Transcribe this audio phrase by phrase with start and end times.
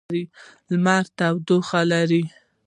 [0.69, 2.23] لمر تودوخه لري.